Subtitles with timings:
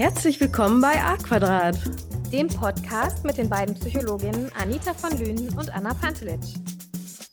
[0.00, 1.76] Herzlich willkommen bei A Quadrat,
[2.32, 6.40] dem Podcast mit den beiden Psychologinnen Anita von Lünen und Anna Pantelic.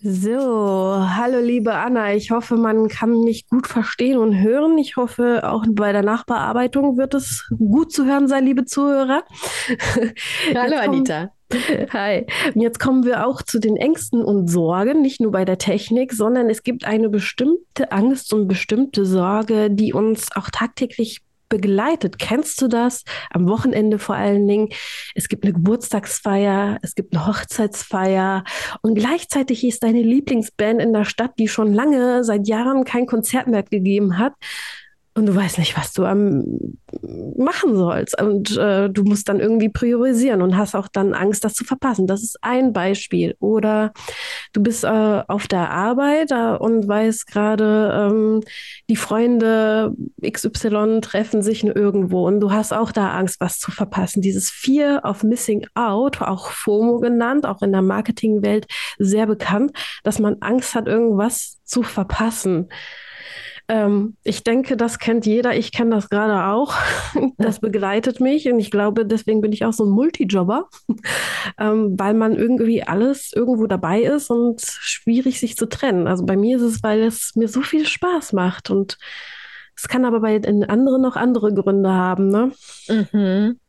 [0.02, 2.14] So, hallo liebe Anna.
[2.14, 4.78] Ich hoffe, man kann mich gut verstehen und hören.
[4.78, 9.24] Ich hoffe, auch bei der Nachbearbeitung wird es gut zu hören sein, liebe Zuhörer.
[10.54, 11.32] Hallo Anita.
[11.94, 12.26] Hi.
[12.54, 16.50] Jetzt kommen wir auch zu den Ängsten und Sorgen, nicht nur bei der Technik, sondern
[16.50, 22.20] es gibt eine bestimmte Angst und bestimmte Sorge, die uns auch tagtäglich begleitet.
[22.20, 23.04] Kennst du das?
[23.30, 24.70] Am Wochenende vor allen Dingen.
[25.16, 28.44] Es gibt eine Geburtstagsfeier, es gibt eine Hochzeitsfeier
[28.82, 33.48] und gleichzeitig ist deine Lieblingsband in der Stadt, die schon lange, seit Jahren kein Konzert
[33.48, 34.34] mehr gegeben hat,
[35.18, 36.44] und du weißt nicht, was du am
[37.38, 38.22] machen sollst.
[38.22, 42.06] Und äh, du musst dann irgendwie priorisieren und hast auch dann Angst, das zu verpassen.
[42.06, 43.36] Das ist ein Beispiel.
[43.40, 43.94] Oder
[44.54, 48.42] du bist äh, auf der Arbeit äh, und weißt gerade, ähm,
[48.90, 54.22] die Freunde XY treffen sich irgendwo und du hast auch da Angst, was zu verpassen.
[54.22, 58.68] Dieses Fear of Missing Out, auch FOMO genannt, auch in der Marketingwelt
[59.00, 59.72] sehr bekannt,
[60.04, 62.70] dass man Angst hat, irgendwas zu verpassen.
[63.70, 65.56] Ähm, ich denke, das kennt jeder.
[65.56, 66.76] Ich kenne das gerade auch.
[67.40, 70.70] Das begleitet mich und ich glaube, deswegen bin ich auch so ein Multijobber,
[71.60, 76.08] ähm, weil man irgendwie alles irgendwo dabei ist und schwierig sich zu trennen.
[76.08, 78.98] Also bei mir ist es, weil es mir so viel Spaß macht und
[79.76, 82.30] es kann aber bei den anderen noch andere Gründe haben.
[82.30, 82.52] Ne?
[82.90, 83.60] Mhm.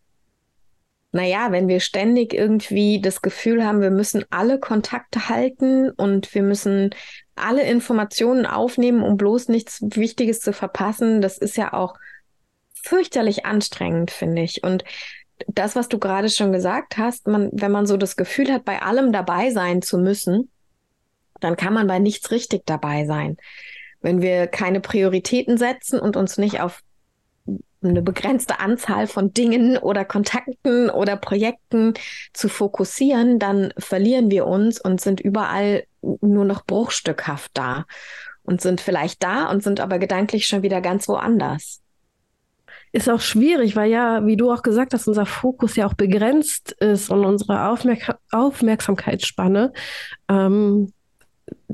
[1.12, 6.42] Naja, wenn wir ständig irgendwie das Gefühl haben, wir müssen alle Kontakte halten und wir
[6.42, 6.90] müssen
[7.38, 11.94] alle Informationen aufnehmen, um bloß nichts Wichtiges zu verpassen, das ist ja auch
[12.74, 14.62] fürchterlich anstrengend, finde ich.
[14.62, 14.84] Und
[15.46, 18.82] das, was du gerade schon gesagt hast, man, wenn man so das Gefühl hat, bei
[18.82, 20.50] allem dabei sein zu müssen,
[21.40, 23.36] dann kann man bei nichts richtig dabei sein.
[24.00, 26.82] Wenn wir keine Prioritäten setzen und uns nicht auf
[27.82, 31.94] eine begrenzte Anzahl von Dingen oder Kontakten oder Projekten
[32.32, 37.84] zu fokussieren, dann verlieren wir uns und sind überall nur noch bruchstückhaft da
[38.42, 41.80] und sind vielleicht da und sind aber gedanklich schon wieder ganz woanders.
[42.92, 46.72] Ist auch schwierig, weil ja, wie du auch gesagt hast, unser Fokus ja auch begrenzt
[46.80, 49.72] ist und unsere Aufmerk Aufmerksamkeitsspanne.
[50.30, 50.92] Ähm,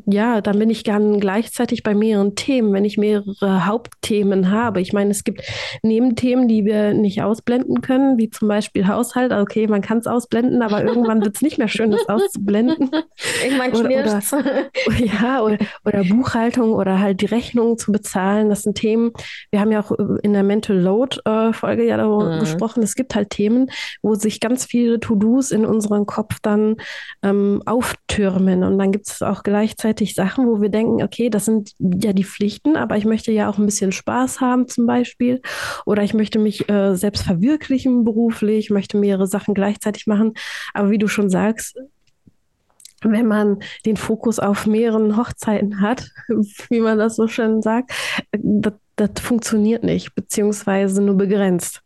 [0.07, 4.81] ja, dann bin ich gern gleichzeitig bei mehreren Themen, wenn ich mehrere Hauptthemen habe.
[4.81, 5.43] Ich meine, es gibt
[5.83, 9.33] Nebenthemen, die wir nicht ausblenden können, wie zum Beispiel Haushalt.
[9.33, 12.91] Okay, man kann es ausblenden, aber irgendwann wird es nicht mehr schön, das auszublenden.
[13.45, 14.35] Irgendwann knirscht
[14.99, 18.49] Ja, oder, oder Buchhaltung oder halt die Rechnungen zu bezahlen.
[18.49, 19.13] Das sind Themen,
[19.53, 22.41] wir haben ja auch in der Mental Load-Folge äh, ja darüber mhm.
[22.41, 22.83] gesprochen.
[22.83, 23.71] Es gibt halt Themen,
[24.03, 26.77] wo sich ganz viele To-Dos in unserem Kopf dann
[27.23, 28.65] ähm, auftürmen.
[28.65, 32.15] Und dann gibt es auch gleichzeitig gleichzeitig Sachen, wo wir denken, okay, das sind ja
[32.15, 35.43] die Pflichten, aber ich möchte ja auch ein bisschen Spaß haben zum Beispiel.
[35.85, 40.33] Oder ich möchte mich äh, selbst verwirklichen beruflich, möchte mehrere Sachen gleichzeitig machen.
[40.73, 41.77] Aber wie du schon sagst,
[43.03, 46.09] wenn man den Fokus auf mehreren Hochzeiten hat,
[46.71, 47.93] wie man das so schön sagt,
[48.33, 51.83] das, das funktioniert nicht, beziehungsweise nur begrenzt.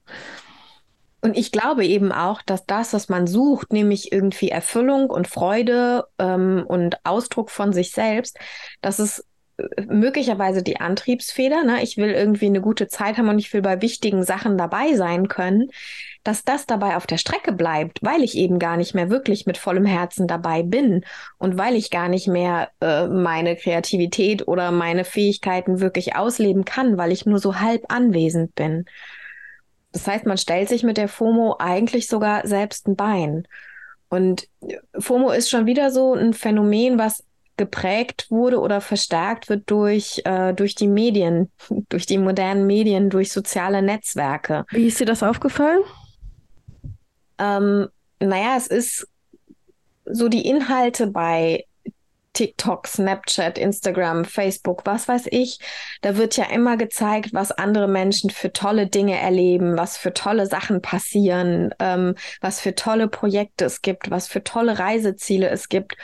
[1.28, 6.06] Und ich glaube eben auch, dass das, was man sucht, nämlich irgendwie Erfüllung und Freude
[6.18, 8.38] ähm, und Ausdruck von sich selbst,
[8.80, 9.26] dass es
[9.58, 11.82] äh, möglicherweise die Antriebsfeder, ne?
[11.82, 15.28] ich will irgendwie eine gute Zeit haben und ich will bei wichtigen Sachen dabei sein
[15.28, 15.68] können,
[16.24, 19.58] dass das dabei auf der Strecke bleibt, weil ich eben gar nicht mehr wirklich mit
[19.58, 21.04] vollem Herzen dabei bin
[21.36, 26.96] und weil ich gar nicht mehr äh, meine Kreativität oder meine Fähigkeiten wirklich ausleben kann,
[26.96, 28.86] weil ich nur so halb anwesend bin.
[29.98, 33.48] Das heißt, man stellt sich mit der FOMO eigentlich sogar selbst ein Bein.
[34.08, 34.48] Und
[34.96, 37.24] FOMO ist schon wieder so ein Phänomen, was
[37.56, 41.50] geprägt wurde oder verstärkt wird durch, äh, durch die Medien,
[41.88, 44.64] durch die modernen Medien, durch soziale Netzwerke.
[44.70, 45.82] Wie ist dir das aufgefallen?
[47.38, 47.88] Ähm,
[48.20, 49.08] naja, es ist
[50.04, 51.64] so die Inhalte bei
[52.38, 55.58] TikTok, Snapchat, Instagram, Facebook, was weiß ich.
[56.02, 60.46] Da wird ja immer gezeigt, was andere Menschen für tolle Dinge erleben, was für tolle
[60.46, 65.96] Sachen passieren, ähm, was für tolle Projekte es gibt, was für tolle Reiseziele es gibt.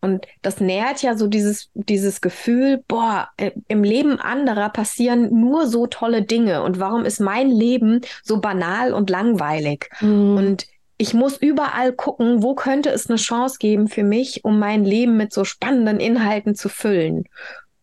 [0.00, 3.28] Und das nährt ja so dieses, dieses Gefühl, boah,
[3.68, 6.64] im Leben anderer passieren nur so tolle Dinge.
[6.64, 9.88] Und warum ist mein Leben so banal und langweilig?
[10.00, 10.36] Mhm.
[10.36, 10.66] Und
[10.98, 15.16] ich muss überall gucken, wo könnte es eine Chance geben für mich, um mein Leben
[15.16, 17.24] mit so spannenden Inhalten zu füllen.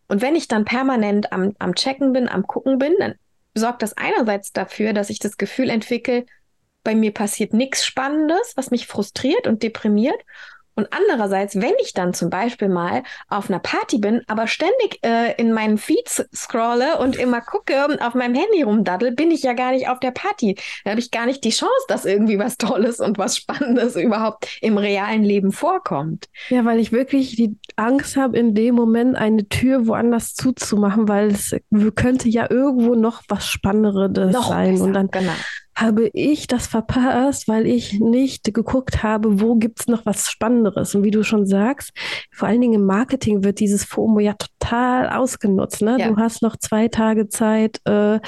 [0.08, 3.14] Und wenn ich dann permanent am, am Checken bin, am Gucken bin, dann
[3.54, 6.26] sorgt das einerseits dafür, dass ich das Gefühl entwickle,
[6.82, 10.20] bei mir passiert nichts Spannendes, was mich frustriert und deprimiert.
[10.74, 15.32] Und andererseits, wenn ich dann zum Beispiel mal auf einer Party bin, aber ständig äh,
[15.36, 19.52] in meinen Feeds scrolle und immer gucke und auf meinem Handy rumdaddel, bin ich ja
[19.52, 20.56] gar nicht auf der Party.
[20.84, 24.48] Da habe ich gar nicht die Chance, dass irgendwie was Tolles und was Spannendes überhaupt
[24.60, 26.28] im realen Leben vorkommt.
[26.48, 31.28] Ja, weil ich wirklich die Angst habe, in dem Moment eine Tür woanders zuzumachen, weil
[31.28, 31.54] es
[31.94, 34.72] könnte ja irgendwo noch was Spannenderes noch sein.
[34.72, 35.32] Besser, und dann genau
[35.76, 40.94] habe ich das verpasst, weil ich nicht geguckt habe, wo gibt's noch was Spannenderes.
[40.94, 41.92] Und wie du schon sagst,
[42.32, 45.82] vor allen Dingen im Marketing wird dieses FOMO ja total ausgenutzt.
[45.82, 45.96] Ne?
[45.98, 46.08] Ja.
[46.08, 48.20] Du hast noch zwei Tage Zeit, äh,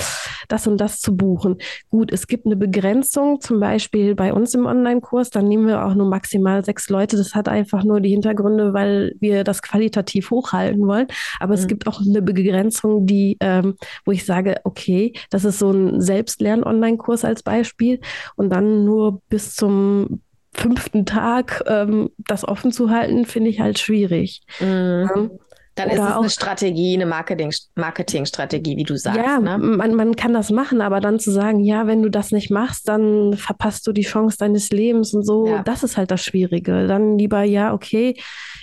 [0.49, 1.57] das und das zu buchen.
[1.91, 5.95] Gut, es gibt eine Begrenzung, zum Beispiel bei uns im Online-Kurs, dann nehmen wir auch
[5.95, 7.17] nur maximal sechs Leute.
[7.17, 11.07] Das hat einfach nur die Hintergründe, weil wir das qualitativ hochhalten wollen.
[11.41, 11.61] Aber mhm.
[11.61, 16.01] es gibt auch eine Begrenzung, die, ähm, wo ich sage, okay, das ist so ein
[16.01, 18.01] Selbstlern-Online-Kurs als Beispiel
[18.37, 20.23] und dann nur bis zum
[20.53, 24.43] fünften Tag ähm, das offen zu halten, finde ich halt schwierig.
[24.61, 25.39] Mhm.
[25.77, 29.19] Dann ist es eine Strategie, eine Marketing, Marketingstrategie, wie du sagst.
[29.19, 29.59] Ja, ne?
[29.59, 32.89] man, man kann das machen, aber dann zu sagen, ja, wenn du das nicht machst,
[32.89, 35.63] dann verpasst du die Chance deines Lebens und so, ja.
[35.63, 36.87] das ist halt das Schwierige.
[36.87, 38.17] Dann lieber, ja, okay,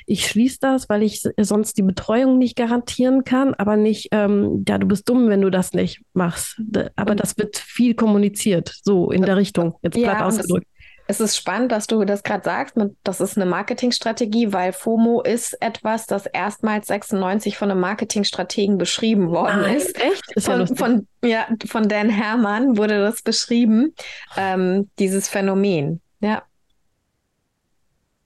[0.06, 4.78] ich schließe das, weil ich sonst die Betreuung nicht garantieren kann, aber nicht, ähm, ja,
[4.78, 6.62] du bist dumm, wenn du das nicht machst.
[6.96, 10.68] Aber das wird viel kommuniziert, so in der Richtung, jetzt ja, platt ausgedrückt.
[11.06, 12.76] Es ist spannend, dass du das gerade sagst.
[13.04, 19.30] Das ist eine Marketingstrategie, weil FOMO ist etwas, das erstmals 96 von einem Marketingstrategen beschrieben
[19.30, 20.02] worden Nein, ist.
[20.02, 20.32] Echt?
[20.34, 23.94] Ist von, ja, von, ja, von Dan Hermann wurde das beschrieben,
[24.38, 26.02] ähm, dieses Phänomen.
[26.22, 26.44] Ja.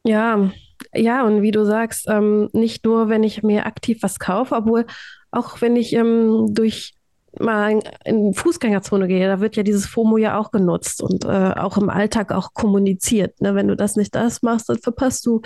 [0.03, 0.51] Ja,
[0.97, 4.85] ja, und wie du sagst, ähm, nicht nur, wenn ich mir aktiv was kaufe, obwohl
[5.31, 6.97] auch wenn ich ähm, durch
[7.39, 11.77] mal in Fußgängerzone gehe, da wird ja dieses FOMO ja auch genutzt und äh, auch
[11.77, 13.39] im Alltag auch kommuniziert.
[13.41, 13.55] Ne?
[13.55, 15.41] Wenn du das nicht das machst, dann verpasst du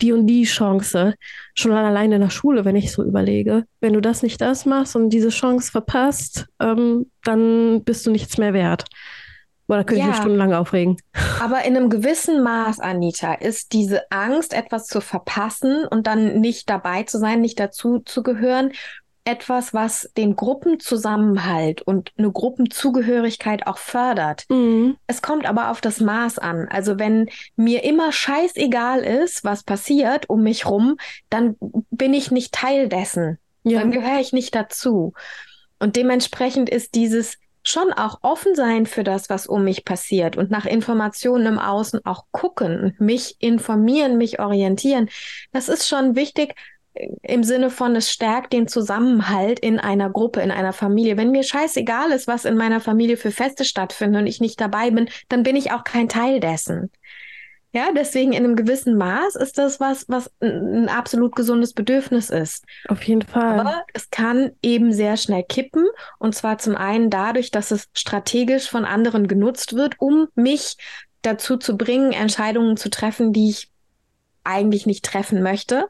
[0.00, 1.14] die und die Chance.
[1.54, 3.64] Schon alleine in der Schule, wenn ich so überlege.
[3.80, 8.38] Wenn du das nicht das machst und diese Chance verpasst, ähm, dann bist du nichts
[8.38, 8.84] mehr wert.
[9.66, 10.96] Boah, da könnte ja, ich mich stundenlang aufregen.
[11.40, 16.68] Aber in einem gewissen Maß, Anita, ist diese Angst, etwas zu verpassen und dann nicht
[16.68, 18.72] dabei zu sein, nicht dazu zu gehören,
[19.24, 24.44] etwas, was den Gruppenzusammenhalt und eine Gruppenzugehörigkeit auch fördert.
[24.50, 24.96] Mhm.
[25.06, 26.68] Es kommt aber auf das Maß an.
[26.68, 30.96] Also wenn mir immer scheißegal ist, was passiert um mich rum,
[31.30, 31.56] dann
[31.90, 33.38] bin ich nicht Teil dessen.
[33.62, 33.80] Ja.
[33.80, 35.14] Dann gehöre ich nicht dazu.
[35.78, 40.50] Und dementsprechend ist dieses schon auch offen sein für das, was um mich passiert und
[40.50, 45.08] nach Informationen im Außen auch gucken, mich informieren, mich orientieren.
[45.52, 46.54] Das ist schon wichtig,
[47.22, 51.16] im Sinne von, es stärkt den Zusammenhalt in einer Gruppe, in einer Familie.
[51.16, 54.90] Wenn mir scheißegal ist, was in meiner Familie für Feste stattfinden und ich nicht dabei
[54.90, 56.92] bin, dann bin ich auch kein Teil dessen.
[57.74, 62.64] Ja, deswegen in einem gewissen Maß ist das was, was ein absolut gesundes Bedürfnis ist.
[62.86, 63.58] Auf jeden Fall.
[63.58, 65.84] Aber es kann eben sehr schnell kippen.
[66.20, 70.76] Und zwar zum einen dadurch, dass es strategisch von anderen genutzt wird, um mich
[71.22, 73.72] dazu zu bringen, Entscheidungen zu treffen, die ich
[74.44, 75.88] eigentlich nicht treffen möchte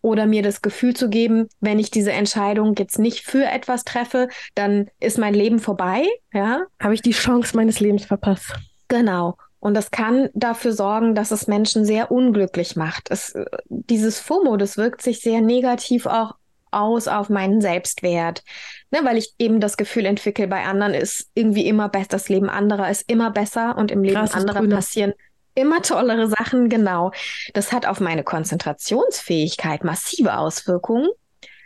[0.00, 4.28] oder mir das Gefühl zu geben, wenn ich diese Entscheidung jetzt nicht für etwas treffe,
[4.54, 6.62] dann ist mein Leben vorbei, ja?
[6.80, 8.54] Habe ich die Chance meines Lebens verpasst.
[8.86, 9.36] Genau.
[9.60, 13.10] Und das kann dafür sorgen, dass es Menschen sehr unglücklich macht.
[13.10, 13.34] Es,
[13.68, 16.34] dieses FOMO, das wirkt sich sehr negativ auch
[16.70, 18.44] aus auf meinen Selbstwert,
[18.90, 22.50] ne, weil ich eben das Gefühl entwickle, bei anderen ist irgendwie immer besser, das Leben
[22.50, 25.14] anderer ist immer besser und im Leben anderer passieren
[25.58, 27.10] immer tollere Sachen, genau.
[27.52, 31.08] Das hat auf meine Konzentrationsfähigkeit massive Auswirkungen.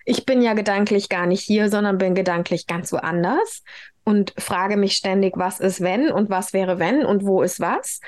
[0.05, 3.63] Ich bin ja gedanklich gar nicht hier, sondern bin gedanklich ganz woanders
[4.05, 8.01] und frage mich ständig, was ist wenn und was wäre wenn und wo ist was.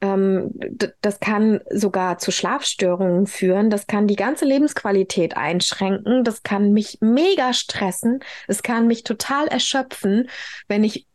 [0.00, 0.50] Ähm,
[1.00, 3.70] das kann sogar zu Schlafstörungen führen.
[3.70, 6.22] Das kann die ganze Lebensqualität einschränken.
[6.22, 8.20] Das kann mich mega stressen.
[8.46, 10.28] Es kann mich total erschöpfen,
[10.68, 11.06] wenn ich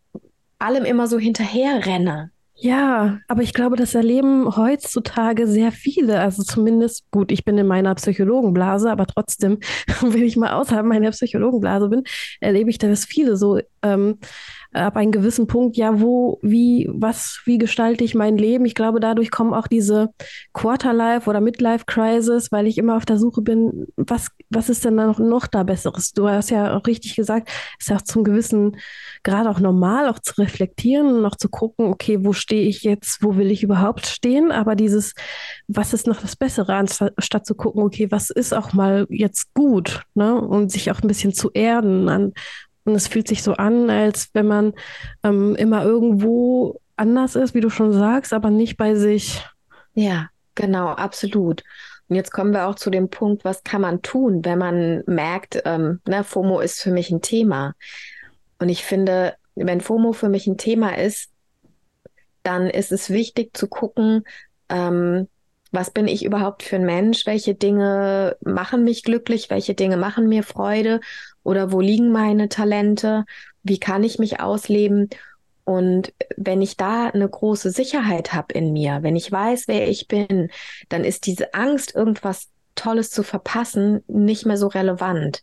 [0.57, 2.31] allem immer so hinterher renne.
[2.63, 6.19] Ja, aber ich glaube, das erleben heutzutage sehr viele.
[6.19, 9.57] Also zumindest, gut, ich bin in meiner Psychologenblase, aber trotzdem,
[10.01, 12.03] wenn ich mal außerhalb meiner Psychologenblase bin,
[12.39, 14.19] erlebe ich, dass viele so ähm,
[14.73, 18.65] ab einem gewissen Punkt, ja, wo, wie, was, wie gestalte ich mein Leben?
[18.65, 20.09] Ich glaube, dadurch kommen auch diese
[20.53, 24.97] Quarterlife oder Midlife Crisis, weil ich immer auf der Suche bin, was, was ist denn
[24.97, 26.11] da noch, noch da Besseres?
[26.13, 27.49] Du hast ja auch richtig gesagt,
[27.79, 28.77] ist ja auch zum gewissen
[29.23, 33.23] Grad auch normal, auch zu reflektieren und auch zu gucken, okay, wo stehe ich jetzt,
[33.23, 34.51] wo will ich überhaupt stehen?
[34.51, 35.13] Aber dieses,
[35.67, 40.03] was ist noch das Bessere, anstatt zu gucken, okay, was ist auch mal jetzt gut,
[40.13, 40.39] ne?
[40.39, 42.33] Und sich auch ein bisschen zu erden an
[42.83, 44.73] und es fühlt sich so an, als wenn man
[45.23, 49.45] ähm, immer irgendwo anders ist, wie du schon sagst, aber nicht bei sich.
[49.93, 51.63] Ja, Genau, absolut.
[52.07, 55.61] Und jetzt kommen wir auch zu dem Punkt, was kann man tun, wenn man merkt,
[55.65, 57.73] ähm, ne, FOMO ist für mich ein Thema.
[58.59, 61.30] Und ich finde, wenn FOMO für mich ein Thema ist,
[62.43, 64.23] dann ist es wichtig zu gucken,
[64.69, 65.27] ähm,
[65.71, 67.25] was bin ich überhaupt für ein Mensch?
[67.25, 69.49] Welche Dinge machen mich glücklich?
[69.49, 70.99] Welche Dinge machen mir Freude?
[71.43, 73.25] Oder wo liegen meine Talente?
[73.63, 75.09] Wie kann ich mich ausleben?
[75.63, 80.07] Und wenn ich da eine große Sicherheit habe in mir, wenn ich weiß, wer ich
[80.07, 80.49] bin,
[80.89, 85.41] dann ist diese Angst, irgendwas Tolles zu verpassen, nicht mehr so relevant.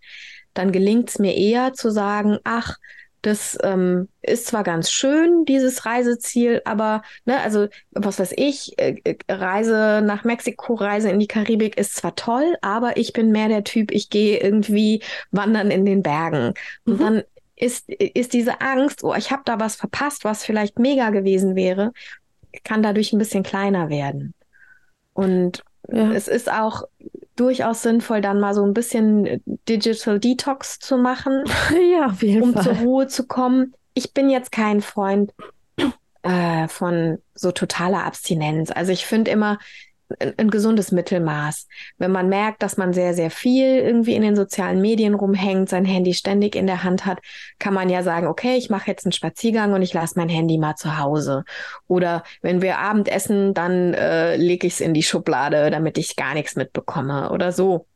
[0.53, 2.77] Dann gelingt es mir eher zu sagen, ach,
[3.23, 8.97] das ähm, ist zwar ganz schön, dieses Reiseziel, aber, ne, also, was weiß ich, äh,
[9.05, 13.49] äh, Reise nach Mexiko, Reise in die Karibik ist zwar toll, aber ich bin mehr
[13.49, 16.55] der Typ, ich gehe irgendwie wandern in den Bergen.
[16.85, 16.99] Und mhm.
[16.99, 17.23] dann
[17.57, 21.93] ist, ist diese Angst, oh, ich habe da was verpasst, was vielleicht mega gewesen wäre,
[22.63, 24.33] kann dadurch ein bisschen kleiner werden.
[25.13, 26.13] Und ja.
[26.13, 26.85] es ist auch
[27.37, 31.45] durchaus sinnvoll, dann mal so ein bisschen Digital Detox zu machen,
[31.93, 32.63] ja, um Fall.
[32.63, 33.75] zur Ruhe zu kommen.
[33.95, 35.33] Ich bin jetzt kein Freund
[36.23, 38.71] äh, von so totaler Abstinenz.
[38.71, 39.59] Also ich finde immer,
[40.19, 41.67] ein, gesundes Mittelmaß.
[41.99, 45.85] Wenn man merkt, dass man sehr, sehr viel irgendwie in den sozialen Medien rumhängt, sein
[45.85, 47.19] Handy ständig in der Hand hat,
[47.59, 50.59] kann man ja sagen, okay, ich mache jetzt einen Spaziergang und ich lasse mein Handy
[50.59, 51.45] mal zu Hause.
[51.87, 56.35] Oder wenn wir Abendessen, dann äh, lege ich es in die Schublade, damit ich gar
[56.35, 57.87] nichts mitbekomme oder so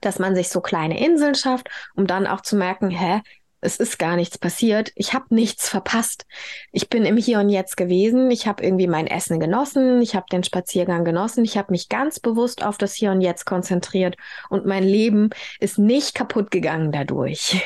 [0.00, 3.20] dass man sich so kleine Inseln schafft, um dann auch zu merken, hä,
[3.62, 4.90] es ist gar nichts passiert.
[4.96, 6.26] Ich habe nichts verpasst.
[6.72, 8.28] Ich bin im Hier und Jetzt gewesen.
[8.32, 10.02] Ich habe irgendwie mein Essen genossen.
[10.02, 11.44] Ich habe den Spaziergang genossen.
[11.44, 14.16] Ich habe mich ganz bewusst auf das Hier und Jetzt konzentriert.
[14.50, 17.62] Und mein Leben ist nicht kaputt gegangen dadurch.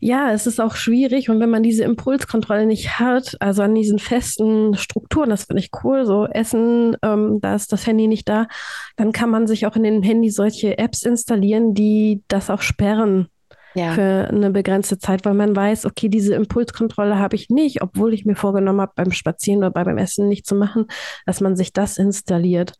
[0.00, 1.28] Ja, es ist auch schwierig.
[1.28, 5.70] Und wenn man diese Impulskontrolle nicht hat, also an diesen festen Strukturen, das finde ich
[5.82, 8.46] cool, so Essen, ähm, da ist das Handy nicht da,
[8.94, 13.28] dann kann man sich auch in den Handy solche Apps installieren, die das auch sperren
[13.74, 13.92] ja.
[13.92, 18.24] für eine begrenzte Zeit, weil man weiß, okay, diese Impulskontrolle habe ich nicht, obwohl ich
[18.24, 20.86] mir vorgenommen habe, beim Spazieren oder beim Essen nicht zu machen,
[21.26, 22.74] dass man sich das installiert.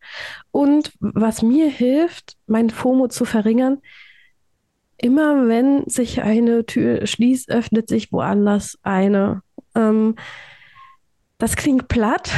[0.51, 3.79] Und was mir hilft, mein FOMO zu verringern,
[4.97, 9.43] immer wenn sich eine Tür schließt, öffnet sich woanders eine.
[9.75, 10.17] Ähm,
[11.39, 12.31] das klingt platt,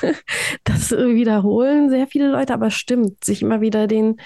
[0.64, 4.16] das wiederholen sehr viele Leute, aber stimmt, sich immer wieder den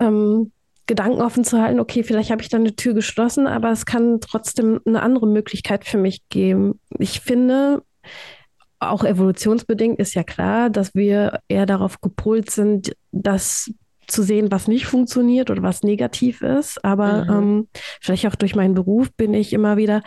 [0.00, 0.52] ähm,
[0.88, 4.20] Gedanken offen zu halten, okay, vielleicht habe ich dann eine Tür geschlossen, aber es kann
[4.20, 6.80] trotzdem eine andere Möglichkeit für mich geben.
[6.98, 7.82] Ich finde,
[8.80, 13.70] auch evolutionsbedingt ist ja klar, dass wir eher darauf gepolt sind, das
[14.06, 16.82] zu sehen, was nicht funktioniert oder was negativ ist.
[16.84, 17.30] Aber mhm.
[17.30, 17.68] ähm,
[18.00, 20.02] vielleicht auch durch meinen Beruf bin ich immer wieder,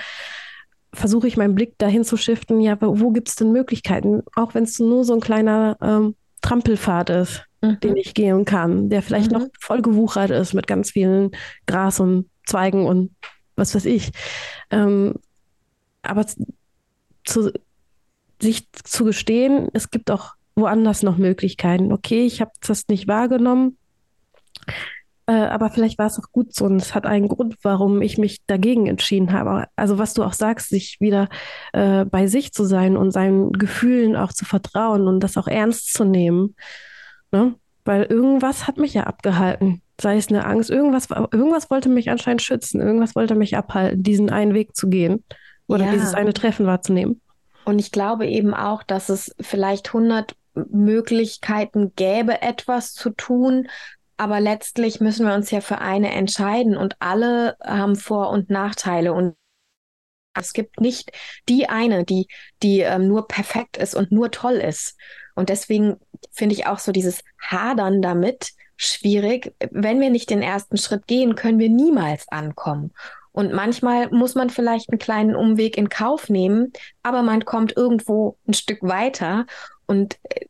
[0.94, 4.64] versuche ich meinen Blick dahin zu shiften, ja, wo gibt es denn Möglichkeiten, auch wenn
[4.64, 6.16] es nur so ein kleiner ähm,
[6.52, 7.80] Trampelpfad ist mhm.
[7.80, 9.40] den ich gehen kann, der vielleicht mhm.
[9.40, 11.32] noch voll gewuchert ist mit ganz vielen
[11.66, 13.16] Gras und Zweigen und
[13.56, 14.12] was weiß ich.
[14.72, 15.16] Ähm,
[16.02, 16.26] aber
[17.24, 17.52] zu,
[18.42, 21.92] sich zu gestehen, es gibt auch woanders noch Möglichkeiten.
[21.92, 23.78] Okay, ich habe das nicht wahrgenommen,
[25.32, 28.18] äh, aber vielleicht war es auch gut so und es hat einen Grund, warum ich
[28.18, 29.66] mich dagegen entschieden habe.
[29.78, 31.30] Also was du auch sagst, sich wieder
[31.72, 35.94] äh, bei sich zu sein und seinen Gefühlen auch zu vertrauen und das auch ernst
[35.94, 36.58] zu nehmen.
[37.32, 37.56] Ne?
[37.86, 39.82] Weil irgendwas hat mich ja abgehalten.
[40.02, 44.32] Sei es eine Angst, irgendwas, irgendwas wollte mich anscheinend schützen, irgendwas wollte mich abhalten, diesen
[44.32, 45.24] einen Weg zu gehen
[45.66, 45.92] oder ja.
[45.94, 47.22] dieses eine Treffen wahrzunehmen.
[47.64, 53.70] Und ich glaube eben auch, dass es vielleicht 100 Möglichkeiten gäbe, etwas zu tun,
[54.22, 59.14] aber letztlich müssen wir uns ja für eine entscheiden und alle haben Vor- und Nachteile
[59.14, 59.36] und
[60.36, 61.12] es gibt nicht
[61.50, 62.28] die eine, die,
[62.62, 64.96] die ähm, nur perfekt ist und nur toll ist.
[65.34, 65.98] Und deswegen
[66.32, 69.56] finde ich auch so dieses Hadern damit schwierig.
[69.72, 72.94] Wenn wir nicht den ersten Schritt gehen, können wir niemals ankommen.
[73.32, 78.38] Und manchmal muss man vielleicht einen kleinen Umweg in Kauf nehmen, aber man kommt irgendwo
[78.48, 79.48] ein Stück weiter.
[79.88, 80.46] Und äh,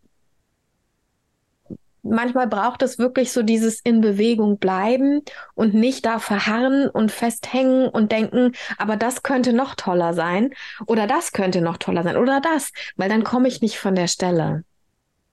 [2.04, 5.22] manchmal braucht es wirklich so dieses in Bewegung bleiben
[5.54, 10.54] und nicht da verharren und festhängen und denken, aber das könnte noch toller sein
[10.88, 14.08] oder das könnte noch toller sein oder das, weil dann komme ich nicht von der
[14.08, 14.64] Stelle.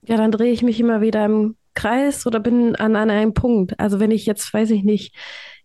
[0.01, 3.79] Ja, dann drehe ich mich immer wieder im Kreis oder bin an, an einem Punkt.
[3.79, 5.15] Also wenn ich jetzt, weiß ich nicht,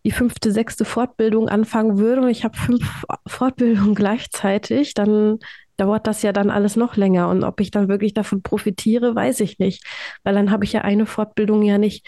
[0.04, 5.38] die fünfte, sechste Fortbildung anfangen würde und ich habe fünf Fortbildungen gleichzeitig, dann
[5.76, 7.28] dauert das ja dann alles noch länger.
[7.28, 9.84] Und ob ich dann wirklich davon profitiere, weiß ich nicht.
[10.22, 12.06] Weil dann habe ich ja eine Fortbildung ja nicht,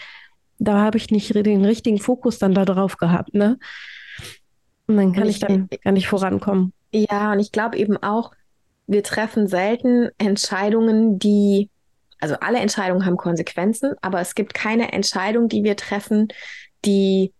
[0.59, 3.57] da habe ich nicht den richtigen Fokus dann da drauf gehabt, ne?
[4.87, 6.73] Und dann kann und ich, ich, dann gar nicht vorankommen.
[6.91, 8.31] Ja, und ich glaube eben auch,
[8.87, 11.69] wir treffen selten Entscheidungen, die
[12.19, 16.29] also alle Entscheidungen haben Konsequenzen, aber es gibt keine Entscheidung, die wir treffen,
[16.85, 17.33] die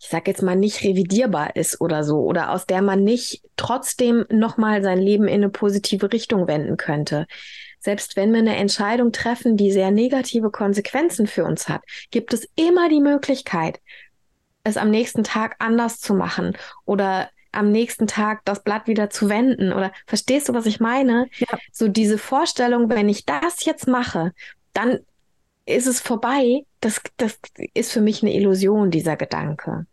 [0.00, 4.24] ich sag jetzt mal, nicht revidierbar ist oder so, oder aus der man nicht trotzdem
[4.30, 7.26] nochmal sein Leben in eine positive Richtung wenden könnte.
[7.80, 12.48] Selbst wenn wir eine Entscheidung treffen, die sehr negative Konsequenzen für uns hat, gibt es
[12.54, 13.80] immer die Möglichkeit,
[14.64, 19.28] es am nächsten Tag anders zu machen oder am nächsten Tag das Blatt wieder zu
[19.28, 19.72] wenden.
[19.72, 21.28] Oder verstehst du, was ich meine?
[21.38, 21.58] Ja.
[21.72, 24.32] So diese Vorstellung, wenn ich das jetzt mache,
[24.74, 25.00] dann
[25.68, 26.64] ist es vorbei.
[26.80, 27.38] Das, das
[27.74, 29.86] ist für mich eine Illusion, dieser Gedanke.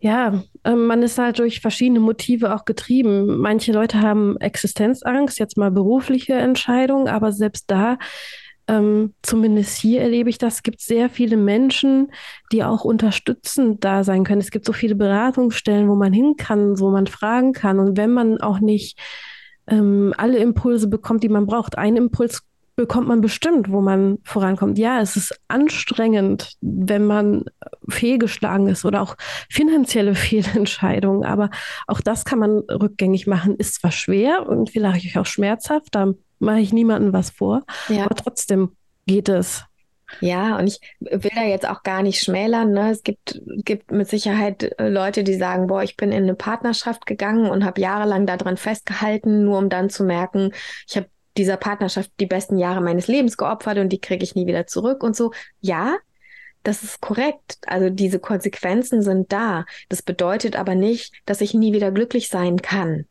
[0.00, 3.38] Ja, ähm, man ist halt durch verschiedene Motive auch getrieben.
[3.38, 7.98] Manche Leute haben Existenzangst, jetzt mal berufliche Entscheidungen, aber selbst da,
[8.66, 12.12] ähm, zumindest hier erlebe ich das, gibt sehr viele Menschen,
[12.50, 14.40] die auch unterstützend da sein können.
[14.40, 17.78] Es gibt so viele Beratungsstellen, wo man hin kann, wo man fragen kann.
[17.78, 18.98] Und wenn man auch nicht
[19.66, 22.42] ähm, alle Impulse bekommt, die man braucht, ein Impuls
[22.80, 24.78] bekommt man bestimmt, wo man vorankommt.
[24.78, 27.44] Ja, es ist anstrengend, wenn man
[27.90, 29.16] fehlgeschlagen ist oder auch
[29.50, 31.50] finanzielle Fehlentscheidungen, aber
[31.86, 33.54] auch das kann man rückgängig machen.
[33.56, 38.06] Ist zwar schwer und vielleicht auch schmerzhaft, da mache ich niemandem was vor, ja.
[38.06, 38.70] aber trotzdem
[39.06, 39.62] geht es.
[40.20, 42.72] Ja, und ich will da jetzt auch gar nicht schmälern.
[42.72, 42.90] Ne?
[42.90, 47.04] Es gibt, gibt mit Sicherheit äh, Leute, die sagen, boah, ich bin in eine Partnerschaft
[47.04, 50.52] gegangen und habe jahrelang daran festgehalten, nur um dann zu merken,
[50.88, 54.46] ich habe dieser Partnerschaft die besten Jahre meines Lebens geopfert und die kriege ich nie
[54.46, 55.32] wieder zurück und so.
[55.60, 55.96] Ja,
[56.62, 57.58] das ist korrekt.
[57.66, 59.64] Also diese Konsequenzen sind da.
[59.88, 63.06] Das bedeutet aber nicht, dass ich nie wieder glücklich sein kann,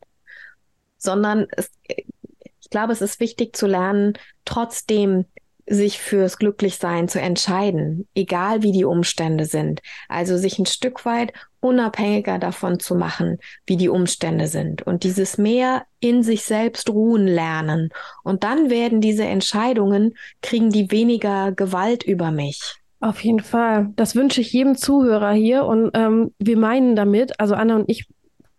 [0.98, 5.24] sondern es, ich glaube, es ist wichtig zu lernen, trotzdem
[5.70, 9.80] sich fürs Glücklichsein zu entscheiden, egal wie die Umstände sind.
[10.08, 15.38] Also sich ein Stück weit unabhängiger davon zu machen, wie die Umstände sind und dieses
[15.38, 17.90] mehr in sich selbst ruhen lernen.
[18.24, 22.80] Und dann werden diese Entscheidungen, kriegen die weniger Gewalt über mich.
[22.98, 23.90] Auf jeden Fall.
[23.96, 25.64] Das wünsche ich jedem Zuhörer hier.
[25.64, 28.06] Und ähm, wir meinen damit, also Anna und ich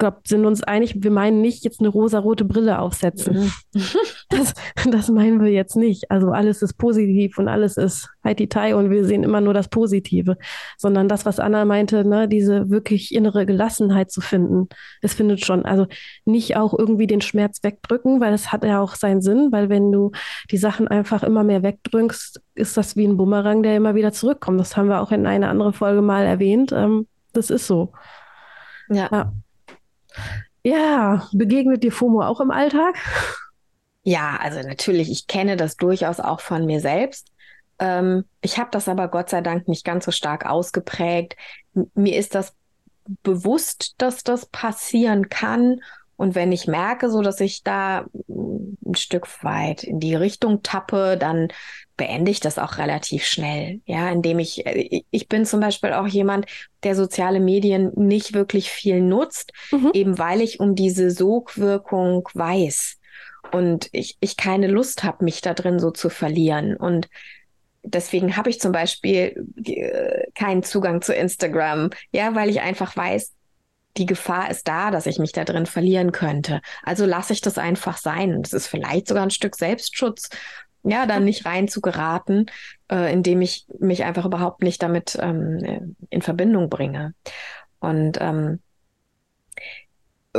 [0.02, 3.52] glaube, sind uns einig, wir meinen nicht jetzt eine rosa-rote Brille aufsetzen.
[3.74, 3.82] Mhm.
[4.30, 4.54] Das,
[4.90, 6.10] das meinen wir jetzt nicht.
[6.10, 10.38] Also alles ist positiv und alles ist Haiti-Tai und wir sehen immer nur das Positive,
[10.78, 14.70] sondern das, was Anna meinte, ne, diese wirklich innere Gelassenheit zu finden,
[15.02, 15.86] es findet schon, also
[16.24, 19.92] nicht auch irgendwie den Schmerz wegdrücken, weil es hat ja auch seinen Sinn, weil wenn
[19.92, 20.12] du
[20.50, 24.62] die Sachen einfach immer mehr wegdrückst, ist das wie ein Bumerang, der immer wieder zurückkommt.
[24.62, 26.72] Das haben wir auch in einer anderen Folge mal erwähnt.
[26.72, 27.92] Ähm, das ist so.
[28.88, 29.10] ja.
[29.12, 29.34] ja.
[30.64, 32.96] Ja, begegnet dir FOMO auch im Alltag?
[34.04, 37.32] Ja, also natürlich, ich kenne das durchaus auch von mir selbst.
[37.80, 41.36] Ähm, ich habe das aber Gott sei Dank nicht ganz so stark ausgeprägt.
[41.76, 42.54] M mir ist das
[43.24, 45.82] bewusst, dass das passieren kann.
[46.22, 51.18] Und wenn ich merke, so dass ich da ein Stück weit in die Richtung tappe,
[51.18, 51.48] dann
[51.98, 53.82] beende ich das auch relativ schnell.
[53.88, 56.46] Ja, indem ich, äh, ich bin zum Beispiel auch jemand,
[56.84, 59.90] der soziale Medien nicht wirklich viel nutzt, mhm.
[59.94, 63.00] eben weil ich um diese Sogwirkung weiß
[63.52, 66.78] und ich, ich keine Lust habe, mich da drin so zu verlieren.
[66.78, 67.10] Und
[67.82, 73.34] deswegen habe ich zum Beispiel äh, keinen Zugang zu Instagram, ja, weil ich einfach weiß,
[73.98, 76.62] die Gefahr ist da, dass ich mich da drin verlieren könnte.
[76.84, 78.42] Also lasse ich das einfach sein.
[78.42, 80.30] Das ist vielleicht sogar ein Stück Selbstschutz
[80.84, 82.48] ja, da nicht rein zu geraten,
[82.92, 87.14] äh, indem ich mich einfach überhaupt nicht damit ähm, in Verbindung bringe.
[87.80, 88.60] Und ähm,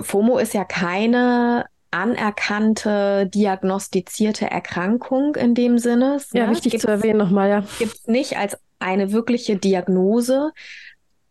[0.01, 6.19] FOMO ist ja keine anerkannte, diagnostizierte Erkrankung in dem Sinne.
[6.33, 6.53] Ja, ne?
[6.53, 7.65] wichtig gibt's, zu erwähnen nochmal, ja.
[7.79, 10.53] Gibt es nicht als eine wirkliche Diagnose,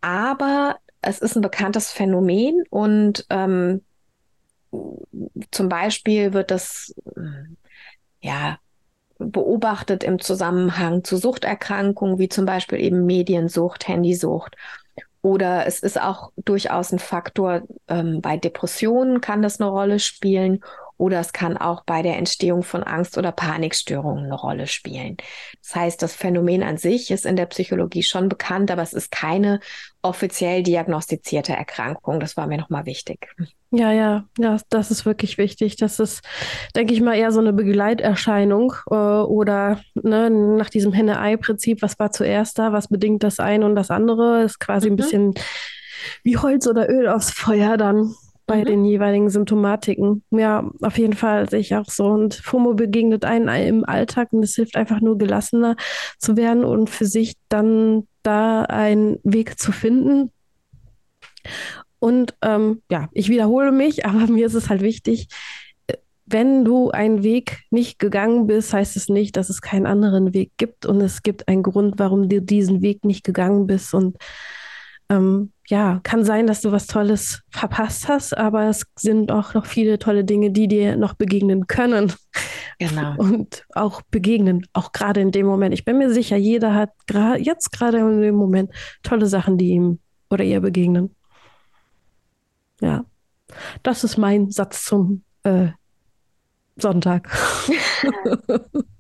[0.02, 3.82] aber es ist ein bekanntes Phänomen und ähm,
[5.52, 6.94] zum Beispiel wird das
[8.22, 8.58] ja
[9.18, 14.56] beobachtet im Zusammenhang zu Suchterkrankungen, wie zum Beispiel eben Mediensucht, Handysucht.
[15.22, 20.64] Oder es ist auch durchaus ein Faktor, ähm, bei Depressionen kann das eine Rolle spielen
[21.02, 25.18] oder es kann auch bei der Entstehung von Angst- oder Panikstörungen eine Rolle spielen.
[25.64, 29.12] Das heißt, das Phänomen an sich ist in der Psychologie schon bekannt, aber es ist
[29.12, 29.62] keine
[30.04, 32.20] offiziell diagnostizierte Erkrankung.
[32.20, 33.30] Das war mir nochmal wichtig.
[33.72, 35.76] Ja, ja, ja, das ist wirklich wichtig.
[35.76, 36.22] Das ist,
[36.76, 42.12] denke ich mal, eher so eine Begleiterscheinung äh, oder ne, nach diesem Henne-Ei-Prinzip, was war
[42.12, 44.94] zuerst da, was bedingt das eine und das andere, ist quasi mhm.
[44.94, 45.34] ein bisschen
[46.24, 48.14] wie Holz oder Öl aufs Feuer dann
[48.52, 48.66] bei mhm.
[48.66, 50.24] den jeweiligen Symptomatiken.
[50.30, 52.08] Ja, auf jeden Fall sehe ich auch so.
[52.08, 55.78] Und FOMO begegnet einen im Alltag und es hilft einfach nur gelassener
[56.20, 60.32] zu werden und für sich dann da einen Weg zu finden.
[62.00, 65.30] Und ähm, ja, ich wiederhole mich, aber mir ist es halt wichtig,
[66.26, 70.52] wenn du einen Weg nicht gegangen bist, heißt es nicht, dass es keinen anderen Weg
[70.58, 70.86] gibt.
[70.86, 73.94] Und es gibt einen Grund, warum du diesen Weg nicht gegangen bist.
[73.94, 74.18] Und
[75.10, 79.66] ähm, ja, kann sein, dass du was Tolles verpasst hast, aber es sind auch noch
[79.66, 82.12] viele tolle Dinge, die dir noch begegnen können.
[82.78, 83.16] Genau.
[83.16, 85.74] Und auch begegnen, auch gerade in dem Moment.
[85.74, 88.70] Ich bin mir sicher, jeder hat gra jetzt gerade in dem Moment
[89.02, 91.16] tolle Sachen, die ihm oder ihr begegnen.
[92.82, 93.06] Ja,
[93.82, 95.70] das ist mein Satz zum äh,
[96.76, 97.30] Sonntag.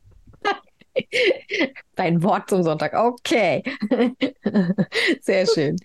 [1.95, 2.93] Dein Wort zum Sonntag.
[2.93, 3.63] Okay.
[5.21, 5.77] Sehr schön.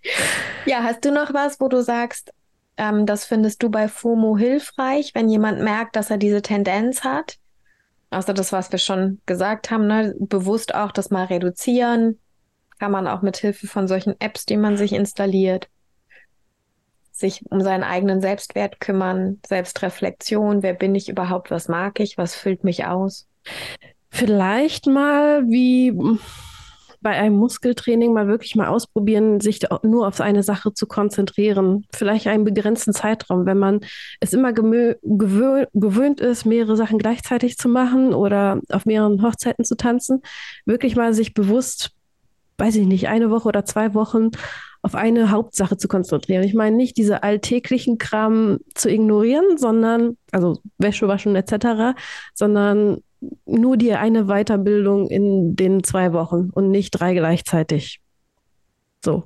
[0.64, 2.32] Ja, hast du noch was, wo du sagst,
[2.76, 7.38] ähm, das findest du bei FOMO hilfreich, wenn jemand merkt, dass er diese Tendenz hat?
[8.10, 10.14] Außer das, was wir schon gesagt haben, ne?
[10.18, 12.18] bewusst auch das mal reduzieren.
[12.78, 15.68] Kann man auch mit Hilfe von solchen Apps, die man sich installiert,
[17.10, 20.62] sich um seinen eigenen Selbstwert kümmern, Selbstreflexion.
[20.62, 21.50] Wer bin ich überhaupt?
[21.50, 22.18] Was mag ich?
[22.18, 23.26] Was füllt mich aus?
[24.16, 25.92] Vielleicht mal wie
[27.02, 31.84] bei einem Muskeltraining mal wirklich mal ausprobieren, sich nur auf eine Sache zu konzentrieren.
[31.94, 33.80] Vielleicht einen begrenzten Zeitraum, wenn man
[34.20, 39.76] es immer gewö gewöhnt ist, mehrere Sachen gleichzeitig zu machen oder auf mehreren Hochzeiten zu
[39.76, 40.22] tanzen,
[40.64, 41.90] wirklich mal sich bewusst,
[42.56, 44.30] weiß ich nicht, eine Woche oder zwei Wochen
[44.80, 46.42] auf eine Hauptsache zu konzentrieren.
[46.42, 51.98] Ich meine nicht diese alltäglichen Kram zu ignorieren, sondern, also Wäsche waschen etc.,
[52.32, 53.02] sondern
[53.44, 58.00] nur die eine Weiterbildung in den zwei Wochen und nicht drei gleichzeitig.
[59.04, 59.24] So.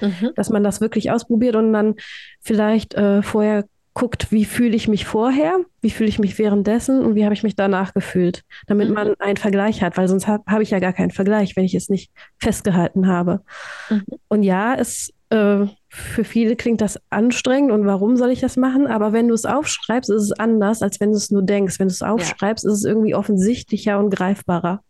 [0.00, 0.30] Mhm.
[0.34, 1.94] Dass man das wirklich ausprobiert und dann
[2.40, 7.14] vielleicht äh, vorher guckt, wie fühle ich mich vorher, wie fühle ich mich währenddessen und
[7.14, 8.94] wie habe ich mich danach gefühlt, damit mhm.
[8.94, 11.74] man einen Vergleich hat, weil sonst habe hab ich ja gar keinen Vergleich, wenn ich
[11.74, 13.40] es nicht festgehalten habe.
[13.88, 14.04] Mhm.
[14.28, 18.86] Und ja, es äh, für viele klingt das anstrengend und warum soll ich das machen?
[18.86, 21.78] Aber wenn du es aufschreibst, ist es anders, als wenn du es nur denkst.
[21.78, 22.70] Wenn du es aufschreibst, ja.
[22.70, 24.82] ist es irgendwie offensichtlicher und greifbarer.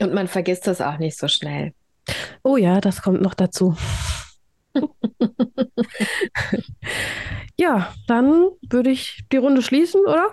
[0.00, 1.72] Und man vergisst das auch nicht so schnell.
[2.42, 3.76] Oh ja, das kommt noch dazu.
[7.58, 10.28] ja, dann würde ich die Runde schließen, oder?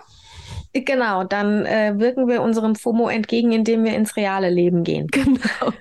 [0.73, 5.07] Genau, dann äh, wirken wir unserem FOMO entgegen, indem wir ins reale Leben gehen.
[5.17, 5.73] Genau.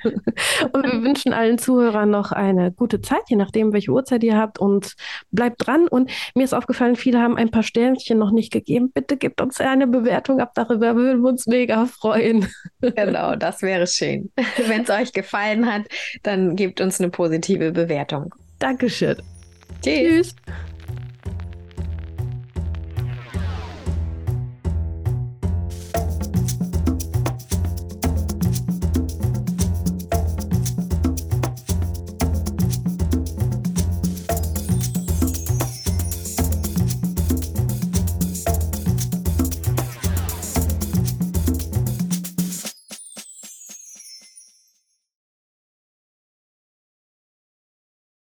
[0.72, 4.58] Und wir wünschen allen Zuhörern noch eine gute Zeit, je nachdem, welche Uhrzeit ihr habt.
[4.58, 4.94] Und
[5.30, 5.88] bleibt dran.
[5.88, 8.90] Und mir ist aufgefallen, viele haben ein paar Sternchen noch nicht gegeben.
[8.92, 10.52] Bitte gebt uns eine Bewertung ab.
[10.54, 12.48] Darüber würden wir uns mega freuen.
[12.80, 14.30] Genau, das wäre schön.
[14.66, 15.82] Wenn es euch gefallen hat,
[16.22, 18.34] dann gebt uns eine positive Bewertung.
[18.58, 19.16] Dankeschön.
[19.82, 20.34] Tschüss.
[20.34, 20.36] Tschüss.